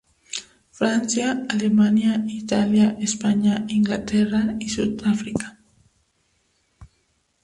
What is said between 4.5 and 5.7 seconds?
Sud África.